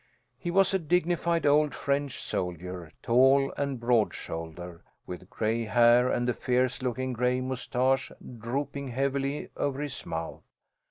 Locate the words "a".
0.73-0.79, 6.27-6.33